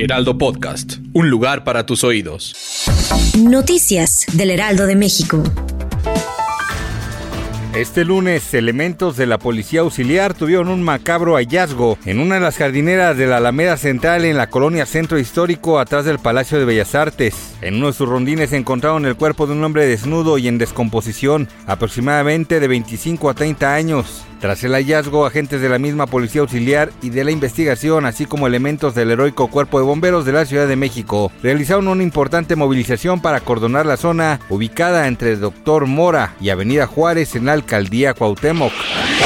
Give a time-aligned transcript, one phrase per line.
[0.00, 2.54] Heraldo Podcast, un lugar para tus oídos.
[3.36, 5.42] Noticias del Heraldo de México.
[7.74, 12.56] Este lunes, elementos de la policía auxiliar tuvieron un macabro hallazgo en una de las
[12.56, 16.94] jardineras de la Alameda Central en la colonia Centro Histórico atrás del Palacio de Bellas
[16.94, 17.56] Artes.
[17.60, 21.48] En uno de sus rondines encontraron el cuerpo de un hombre desnudo y en descomposición,
[21.66, 24.24] aproximadamente de 25 a 30 años.
[24.40, 28.46] Tras el hallazgo, agentes de la misma Policía Auxiliar y de la investigación, así como
[28.46, 33.20] elementos del heroico Cuerpo de Bomberos de la Ciudad de México, realizaron una importante movilización
[33.20, 38.72] para acordonar la zona ubicada entre Doctor Mora y Avenida Juárez en la alcaldía Cuauhtémoc.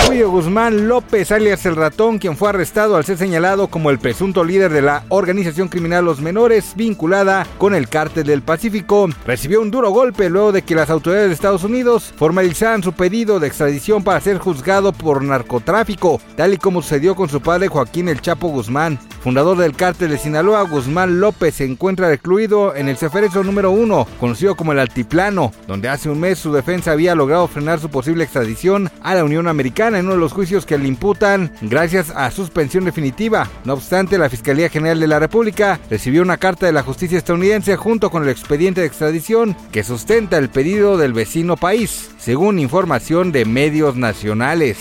[0.07, 4.45] Julio Guzmán López, alias El Ratón, quien fue arrestado al ser señalado como el presunto
[4.45, 9.71] líder de la organización criminal Los Menores, vinculada con el cártel del Pacífico, recibió un
[9.71, 14.03] duro golpe luego de que las autoridades de Estados Unidos formalizaran su pedido de extradición
[14.03, 18.49] para ser juzgado por narcotráfico, tal y como sucedió con su padre Joaquín El Chapo
[18.49, 18.99] Guzmán.
[19.23, 24.09] Fundador del cártel de Sinaloa, Guzmán López se encuentra recluido en el Ceferezo número 1,
[24.19, 28.25] conocido como el Altiplano, donde hace un mes su defensa había logrado frenar su posible
[28.25, 32.33] extradición a la Unión Americana en uno de los juicios que le imputan gracias a
[32.33, 33.49] suspensión definitiva.
[33.65, 37.77] No obstante, la Fiscalía General de la República recibió una carta de la justicia estadounidense
[37.77, 43.31] junto con el expediente de extradición que sustenta el pedido del vecino país, según información
[43.31, 44.79] de medios nacionales.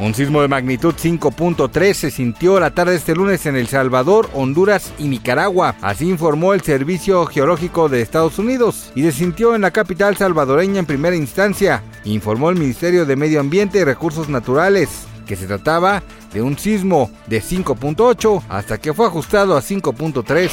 [0.00, 4.28] Un sismo de magnitud 5.3 se sintió la tarde de este lunes en El Salvador,
[4.34, 5.76] Honduras y Nicaragua.
[5.82, 10.80] Así informó el Servicio Geológico de Estados Unidos y se sintió en la capital salvadoreña
[10.80, 16.02] en primera instancia, informó el Ministerio de Medio Ambiente y Recursos Naturales que se trataba
[16.34, 20.50] de un sismo de 5.8 hasta que fue ajustado a 5.3.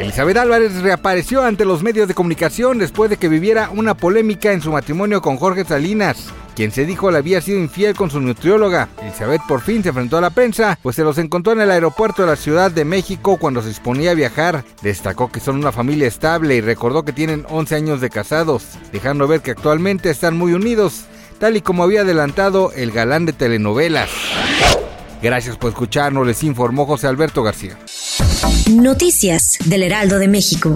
[0.00, 4.60] Elizabeth Álvarez reapareció ante los medios de comunicación después de que viviera una polémica en
[4.60, 8.88] su matrimonio con Jorge Salinas quien se dijo le había sido infiel con su nutrióloga.
[9.02, 12.22] Elizabeth por fin se enfrentó a la prensa, pues se los encontró en el aeropuerto
[12.22, 14.64] de la Ciudad de México cuando se exponía a viajar.
[14.82, 19.28] Destacó que son una familia estable y recordó que tienen 11 años de casados, dejando
[19.28, 21.04] ver que actualmente están muy unidos,
[21.38, 24.08] tal y como había adelantado el galán de telenovelas.
[25.22, 27.78] Gracias por escucharnos, les informó José Alberto García.
[28.70, 30.74] Noticias del Heraldo de México.